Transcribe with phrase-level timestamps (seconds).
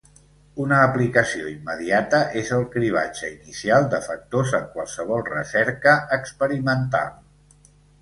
[0.61, 7.19] Una aplicació immediata és el cribratge inicial de factors en qualsevol recerca experimental.